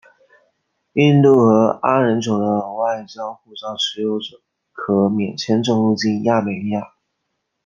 [0.93, 4.41] 印度和阿联酋的外交护照持有者
[4.73, 6.93] 可免签证入境亚美尼亚。